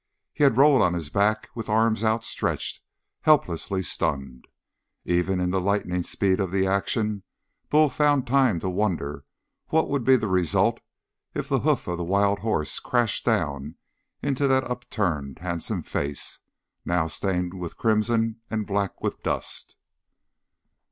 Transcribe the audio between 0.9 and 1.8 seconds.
his back with